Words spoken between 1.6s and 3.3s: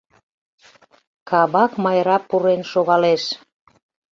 Майра пурен шогалеш.